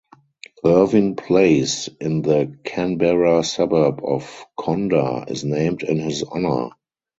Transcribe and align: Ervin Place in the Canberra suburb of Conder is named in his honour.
Ervin 0.65 1.15
Place 1.15 1.87
in 1.99 2.23
the 2.23 2.57
Canberra 2.63 3.43
suburb 3.43 4.01
of 4.03 4.45
Conder 4.57 5.25
is 5.27 5.43
named 5.43 5.83
in 5.83 5.99
his 5.99 6.23
honour. 6.23 6.71